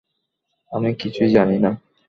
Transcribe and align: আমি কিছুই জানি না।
আমি 0.71 0.89
কিছুই 0.93 1.29
জানি 1.29 1.57
না। 1.59 1.71